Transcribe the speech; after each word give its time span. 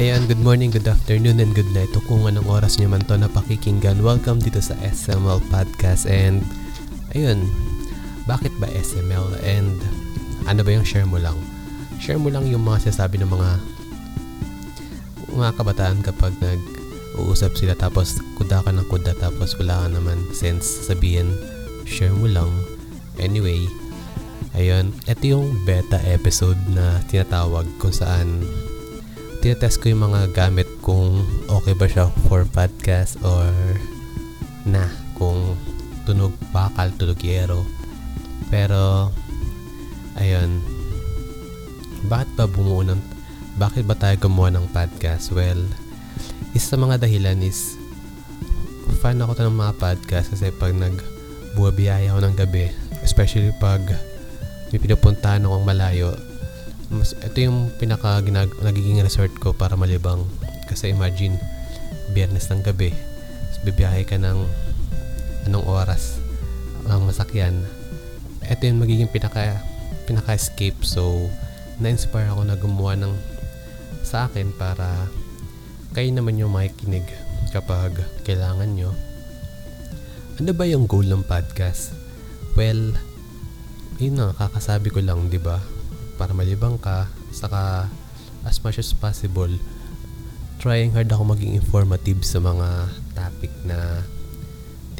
Ayan, 0.00 0.24
good 0.24 0.40
morning, 0.40 0.72
good 0.72 0.88
afternoon, 0.88 1.44
and 1.44 1.52
good 1.52 1.68
night. 1.76 1.92
O 1.92 2.00
kung 2.08 2.24
anong 2.24 2.48
oras 2.48 2.80
nyo 2.80 2.88
man 2.88 3.04
to 3.04 3.20
napakikinggan, 3.20 4.00
welcome 4.00 4.40
dito 4.40 4.56
sa 4.56 4.72
SML 4.80 5.44
Podcast. 5.52 6.08
And, 6.08 6.40
ayun, 7.12 7.44
bakit 8.24 8.48
ba 8.56 8.64
SML? 8.72 9.36
And, 9.44 9.76
ano 10.48 10.64
ba 10.64 10.72
yung 10.72 10.88
share 10.88 11.04
mo 11.04 11.20
lang? 11.20 11.36
Share 12.00 12.16
mo 12.16 12.32
lang 12.32 12.48
yung 12.48 12.64
mga 12.64 12.88
sinasabi 12.88 13.20
ng 13.20 13.28
mga 13.28 13.50
mga 15.36 15.50
kabataan 15.60 16.00
kapag 16.00 16.32
nag-uusap 16.40 17.52
sila 17.60 17.76
tapos 17.76 18.24
kuda 18.40 18.64
ka 18.64 18.72
ng 18.72 18.88
kuda 18.88 19.12
tapos 19.20 19.52
wala 19.60 19.84
ka 19.84 20.00
naman 20.00 20.16
sense 20.32 20.88
sabihin 20.88 21.28
share 21.84 22.16
mo 22.16 22.24
lang 22.24 22.48
anyway 23.20 23.62
ayun 24.58 24.90
ito 25.06 25.22
yung 25.38 25.46
beta 25.62 26.02
episode 26.08 26.58
na 26.74 26.98
tinatawag 27.06 27.68
kung 27.78 27.94
saan 27.94 28.42
tinatest 29.40 29.80
ko 29.80 29.88
yung 29.88 30.04
mga 30.12 30.36
gamit 30.36 30.68
kung 30.84 31.24
okay 31.48 31.72
ba 31.72 31.88
siya 31.88 32.12
for 32.28 32.44
podcast 32.44 33.16
or 33.24 33.48
na 34.68 34.84
kung 35.16 35.56
tunog 36.04 36.36
bakal 36.52 36.92
tunog 37.00 37.20
yero 37.24 37.64
pero 38.52 39.08
ayun 40.20 40.60
bakit 42.04 42.28
ba 42.36 42.44
bumuo 42.44 42.84
ng 42.84 43.00
bakit 43.60 43.84
ba 43.84 43.92
tayo 43.92 44.16
gumawa 44.16 44.48
ng 44.56 44.72
podcast? 44.72 45.28
Well, 45.36 45.60
isa 46.56 46.76
sa 46.76 46.80
mga 46.80 47.04
dahilan 47.04 47.44
is 47.44 47.76
fan 49.04 49.20
ako 49.20 49.32
to 49.36 49.42
ng 49.48 49.56
mga 49.56 49.76
podcast 49.80 50.32
kasi 50.32 50.52
pag 50.52 50.76
nagbuwabiyaya 50.76 52.12
ako 52.12 52.20
ng 52.24 52.36
gabi, 52.36 52.68
especially 53.00 53.52
pag 53.56 53.80
may 54.70 54.80
pinupuntahan 54.80 55.44
akong 55.44 55.64
malayo, 55.64 56.12
mas, 56.90 57.14
ito 57.14 57.38
yung 57.38 57.70
pinaka 57.78 58.18
ginag, 58.20 58.50
nagiging 58.60 58.98
resort 59.00 59.30
ko 59.38 59.54
para 59.54 59.78
malibang. 59.78 60.26
Kasi 60.66 60.90
imagine, 60.90 61.38
biyernes 62.10 62.50
ng 62.50 62.66
gabi, 62.66 62.90
bibiyahe 63.62 64.02
ka 64.02 64.18
ng 64.18 64.38
anong 65.46 65.66
oras 65.66 66.18
ang 66.90 67.06
masakyan. 67.06 67.62
Ito 68.42 68.66
yung 68.66 68.82
magiging 68.82 69.10
pinaka 69.10 69.62
pinaka-escape. 70.10 70.82
So, 70.82 71.30
na-inspire 71.78 72.34
ako 72.34 72.42
na 72.44 72.58
gumawa 72.58 72.98
ng 72.98 73.14
sa 74.02 74.26
akin 74.26 74.50
para 74.58 75.06
kayo 75.94 76.10
naman 76.10 76.38
yung 76.38 76.50
makikinig 76.50 77.06
kapag 77.54 77.94
kailangan 78.26 78.74
nyo. 78.74 78.90
Ano 80.42 80.50
ba 80.56 80.66
yung 80.66 80.90
goal 80.90 81.06
ng 81.06 81.22
podcast? 81.22 81.94
Well, 82.58 82.96
yun 84.00 84.16
na, 84.18 84.32
kakasabi 84.34 84.90
ko 84.90 85.04
lang, 85.04 85.28
di 85.28 85.38
ba? 85.38 85.60
Para 86.20 86.36
malibang 86.36 86.76
ka, 86.76 87.08
saka 87.32 87.88
as 88.44 88.60
much 88.60 88.76
as 88.76 88.92
possible, 88.92 89.48
trying 90.60 90.92
hard 90.92 91.08
ako 91.08 91.32
maging 91.32 91.56
informative 91.56 92.20
sa 92.20 92.44
mga 92.44 92.92
topic 93.16 93.48
na 93.64 94.04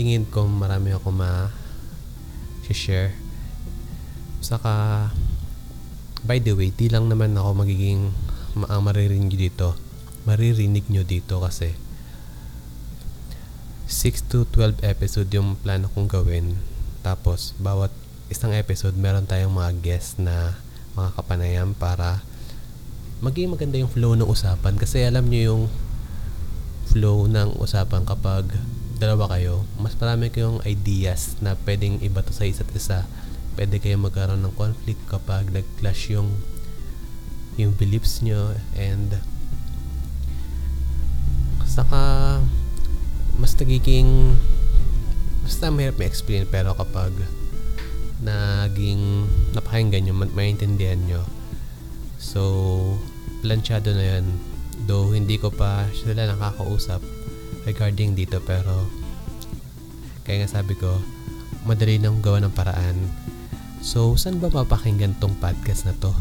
tingin 0.00 0.24
ko 0.24 0.48
marami 0.48 0.96
ako 0.96 1.12
ma-share. 1.12 3.12
Saka, 4.40 5.12
by 6.24 6.40
the 6.40 6.56
way, 6.56 6.72
di 6.72 6.88
lang 6.88 7.12
naman 7.12 7.36
ako 7.36 7.60
magiging 7.60 8.16
ma- 8.56 8.80
maririnig 8.80 9.36
dito 9.36 9.76
maririnig 10.28 10.84
nyo 10.92 11.02
dito 11.06 11.40
kasi 11.40 11.72
6 13.88 14.30
to 14.30 14.46
12 14.52 14.84
episode 14.86 15.28
yung 15.32 15.56
plano 15.58 15.88
kong 15.90 16.10
gawin 16.10 16.60
tapos 17.00 17.56
bawat 17.56 17.90
isang 18.28 18.54
episode 18.54 18.94
meron 18.94 19.26
tayong 19.26 19.50
mga 19.50 19.72
guest 19.82 20.20
na 20.20 20.54
mga 20.96 21.10
kapanayam 21.14 21.76
para 21.76 22.22
maging 23.20 23.52
maganda 23.52 23.76
yung 23.76 23.92
flow 23.92 24.16
ng 24.16 24.26
usapan. 24.26 24.74
Kasi 24.80 25.04
alam 25.04 25.28
nyo 25.28 25.40
yung 25.40 25.62
flow 26.90 27.30
ng 27.30 27.60
usapan 27.62 28.02
kapag 28.02 28.50
dalawa 29.00 29.32
kayo 29.32 29.64
mas 29.80 29.96
marami 29.96 30.28
kayong 30.28 30.60
ideas 30.68 31.40
na 31.40 31.56
pwedeng 31.64 32.02
iba 32.04 32.20
to 32.20 32.34
sa 32.34 32.44
isa't 32.48 32.68
isa. 32.74 33.06
Pwede 33.54 33.78
kayong 33.78 34.04
magkaroon 34.08 34.42
ng 34.42 34.56
conflict 34.56 35.00
kapag 35.06 35.48
nag-clash 35.52 36.12
yung 36.12 36.28
yung 37.60 37.76
beliefs 37.76 38.24
nyo. 38.24 38.56
And 38.74 39.20
saka 41.70 42.42
mas 43.38 43.54
nagiging 43.56 44.36
basta 45.46 45.72
mahirap 45.72 45.96
ma-explain 45.96 46.44
pero 46.50 46.76
kapag 46.76 47.14
naging 48.20 49.26
napakinggan 49.56 50.08
nyo 50.08 50.14
maintindihan 50.32 51.00
nyo. 51.04 51.22
So 52.20 52.42
planchado 53.40 53.92
na 53.96 54.18
yan. 54.18 54.26
Though 54.88 55.12
hindi 55.12 55.36
ko 55.36 55.52
pa 55.52 55.88
sila 55.92 56.24
nakakausap 56.28 57.04
regarding 57.68 58.16
dito 58.16 58.40
pero 58.40 58.88
kaya 60.24 60.44
nga 60.44 60.60
sabi 60.60 60.76
ko 60.76 61.00
madali 61.68 62.00
nang 62.00 62.24
gawa 62.24 62.40
ng 62.40 62.54
paraan. 62.56 62.96
So 63.80 64.16
saan 64.16 64.40
ba 64.40 64.52
mapakinggan 64.52 65.16
tong 65.20 65.36
podcast 65.40 65.88
na 65.88 65.96
to? 65.96 66.12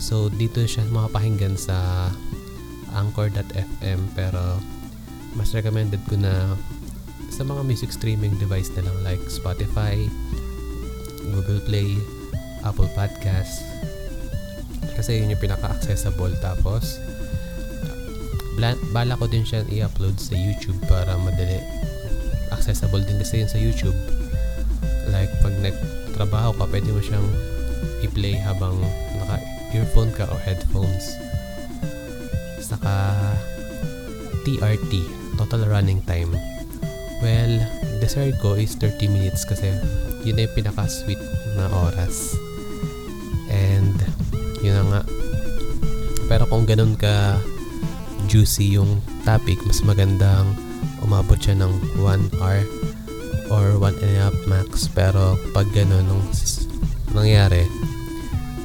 So, 0.00 0.32
dito 0.32 0.64
siya 0.64 0.88
makapakinggan 0.88 1.60
sa 1.60 2.08
anchor.fm 2.96 4.00
pero 4.16 4.56
mas 5.36 5.52
recommended 5.52 6.00
ko 6.08 6.16
na 6.16 6.56
sa 7.28 7.44
mga 7.44 7.62
music 7.68 7.92
streaming 7.92 8.34
device 8.40 8.72
na 8.74 8.88
lang 8.88 8.96
like 9.04 9.22
Spotify, 9.28 10.08
Google 11.40 11.64
Play, 11.64 11.96
Apple 12.60 12.92
Podcast 12.92 13.64
kasi 14.92 15.24
yun 15.24 15.32
yung 15.32 15.40
pinaka-accessible 15.40 16.36
tapos 16.44 17.00
bala 18.92 19.16
ko 19.16 19.24
din 19.24 19.48
siya 19.48 19.64
i-upload 19.72 20.20
sa 20.20 20.36
YouTube 20.36 20.76
para 20.84 21.16
madali 21.16 21.56
accessible 22.52 23.00
din 23.08 23.16
kasi 23.16 23.40
yun 23.40 23.48
sa 23.48 23.56
YouTube 23.56 23.96
like 25.08 25.32
pag 25.40 25.56
nagtrabaho 25.64 26.52
ka 26.60 26.68
pwede 26.68 26.92
mo 26.92 27.00
siyang 27.00 27.24
i-play 28.04 28.36
habang 28.36 28.76
naka 29.16 29.40
earphone 29.72 30.10
ka 30.12 30.26
o 30.26 30.36
headphones. 30.42 31.14
Saka 32.60 33.14
TRT, 34.42 34.92
total 35.38 35.68
running 35.68 36.02
time. 36.04 36.34
Well, 37.20 37.60
desired 38.00 38.40
ko 38.40 38.56
is 38.56 38.72
30 38.80 39.12
minutes 39.12 39.44
kasi 39.44 39.76
yun 40.24 40.40
na 40.40 40.48
yung 40.48 40.56
pinaka-sweet 40.56 41.20
na 41.56 41.68
oras. 41.68 42.32
And, 43.52 43.92
yun 44.64 44.76
na 44.80 44.84
nga. 44.88 45.02
Pero 46.32 46.48
kung 46.48 46.64
ganun 46.64 46.96
ka 46.96 47.36
juicy 48.24 48.80
yung 48.80 49.04
topic, 49.28 49.60
mas 49.68 49.84
magandang 49.84 50.56
umabot 51.04 51.36
siya 51.36 51.60
ng 51.60 51.72
1 52.00 52.40
hour 52.40 52.64
or 53.52 53.66
1 53.76 54.00
and 54.00 54.16
a 54.16 54.20
half 54.24 54.36
max. 54.48 54.88
Pero 54.88 55.36
pag 55.52 55.68
ganun 55.76 56.08
nung 56.08 56.24
nangyari, 57.12 57.68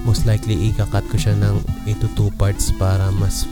most 0.05 0.23
likely 0.23 0.71
ikakat 0.71 1.03
ko 1.09 1.17
siya 1.17 1.35
ng 1.35 1.59
into 1.89 2.05
two 2.13 2.29
parts 2.37 2.69
para 2.77 3.09
mas 3.17 3.49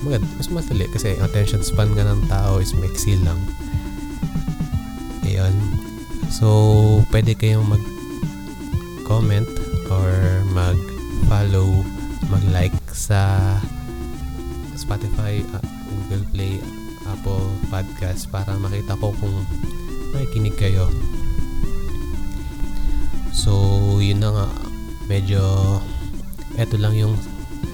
magand 0.00 0.24
mas 0.40 0.48
madali 0.48 0.88
kasi 0.88 1.16
attention 1.20 1.60
span 1.60 1.92
nga 1.92 2.08
ng 2.08 2.24
tao 2.28 2.56
is 2.60 2.72
maiksi 2.72 3.20
lang. 3.20 3.36
Ayun. 5.28 5.52
So 6.32 6.48
pwede 7.12 7.36
kayong 7.36 7.68
mag 7.68 7.84
comment 9.04 9.48
or 9.92 10.40
mag 10.56 10.78
follow 11.28 11.84
mag 12.32 12.44
like 12.54 12.76
sa 12.94 13.58
Spotify 14.78 15.44
uh, 15.52 15.64
Google 15.90 16.24
Play 16.32 16.62
Apple 17.10 17.50
Podcast 17.68 18.30
para 18.32 18.56
makita 18.56 18.96
ko 18.96 19.12
kung 19.20 19.36
makikinig 20.16 20.56
kayo. 20.56 20.88
So 23.34 23.52
yun 24.00 24.24
na 24.24 24.32
nga. 24.32 24.48
Medyo 25.10 25.42
eto 26.54 26.78
lang 26.78 26.94
yung 26.94 27.18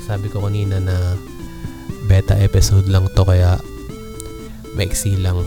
sabi 0.03 0.33
ko 0.33 0.41
kanina 0.41 0.81
na 0.81 1.15
beta 2.07 2.39
episode 2.39 2.87
lang 2.87 3.11
to 3.13 3.23
kaya 3.27 3.59
maiksi 4.77 5.19
lang. 5.19 5.43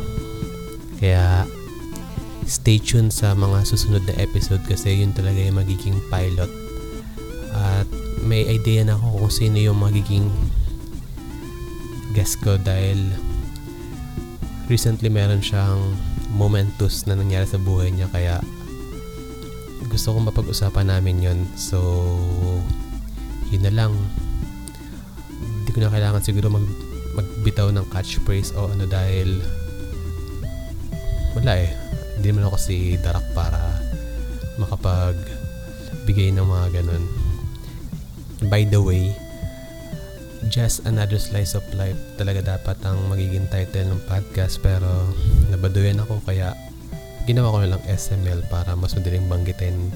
Kaya 1.00 1.48
stay 2.50 2.82
tuned 2.82 3.14
sa 3.14 3.38
mga 3.38 3.64
susunod 3.64 4.04
na 4.10 4.18
episode 4.18 4.66
kasi 4.66 5.00
yun 5.00 5.14
talaga 5.14 5.38
yung 5.38 5.62
magiging 5.62 5.96
pilot. 6.10 6.50
At 7.54 7.88
may 8.26 8.50
idea 8.50 8.84
na 8.84 8.98
ako 9.00 9.26
kung 9.26 9.34
sino 9.34 9.58
yung 9.62 9.80
magiging 9.80 10.28
guest 12.12 12.42
ko 12.42 12.58
dahil 12.58 12.98
recently 14.68 15.08
meron 15.08 15.42
siyang 15.42 15.80
momentous 16.34 17.06
na 17.10 17.18
nangyari 17.18 17.46
sa 17.46 17.58
buhay 17.58 17.90
niya 17.90 18.10
kaya 18.10 18.38
gusto 19.90 20.14
kong 20.14 20.30
mapag-usapan 20.30 20.94
namin 20.94 21.26
yon 21.26 21.40
so 21.58 21.82
yun 23.50 23.66
na 23.66 23.74
lang 23.74 23.94
hindi 25.70 25.86
ko 25.86 25.86
na 25.86 25.94
kailangan 25.94 26.26
siguro 26.26 26.50
mag, 26.50 26.66
magbitaw 27.14 27.70
ng 27.70 27.94
catchphrase 27.94 28.58
o 28.58 28.74
ano 28.74 28.90
dahil 28.90 29.38
wala 31.38 31.62
eh 31.62 31.70
hindi 32.18 32.34
naman 32.34 32.50
ako 32.50 32.58
si 32.58 32.98
Darak 32.98 33.22
para 33.38 33.78
makapag 34.58 35.14
bigay 36.10 36.34
ng 36.34 36.42
mga 36.42 36.82
ganun 36.82 37.06
by 38.50 38.66
the 38.66 38.82
way 38.82 39.14
Just 40.50 40.90
Another 40.90 41.22
Slice 41.22 41.54
of 41.54 41.62
Life 41.78 42.18
talaga 42.18 42.58
dapat 42.58 42.82
ang 42.82 43.06
magiging 43.06 43.46
title 43.54 43.94
ng 43.94 44.02
podcast 44.10 44.58
pero 44.66 44.90
nabaduyan 45.54 46.02
ako 46.02 46.18
kaya 46.26 46.58
ginawa 47.30 47.54
ko 47.54 47.58
na 47.62 47.78
lang 47.78 47.84
SML 47.86 48.42
para 48.50 48.74
mas 48.74 48.98
madaling 48.98 49.30
banggitin. 49.30 49.94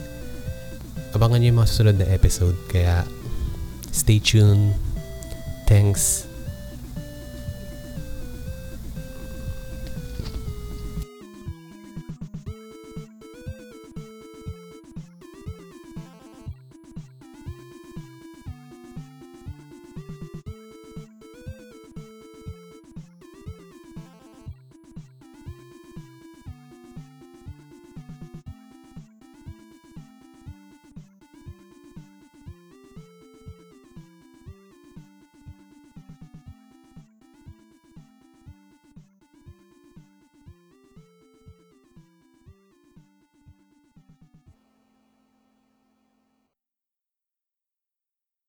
Abangan 1.18 1.42
nyo 1.42 1.50
yung 1.50 1.60
mga 1.66 1.72
susunod 1.74 1.98
na 1.98 2.06
episode 2.14 2.54
kaya 2.70 3.02
stay 3.90 4.22
tuned. 4.22 4.93
Thanks 5.66 6.28